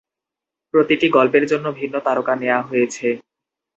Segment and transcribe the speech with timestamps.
[0.73, 3.07] প্রতিটি গল্পের জন্য ভিন্ন তারকা নেয়া হয়েছে।